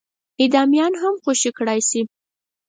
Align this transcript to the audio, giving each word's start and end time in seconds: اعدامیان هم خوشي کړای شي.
اعدامیان 0.41 0.93
هم 1.01 1.13
خوشي 1.23 1.51
کړای 1.57 1.79
شي. 1.89 2.01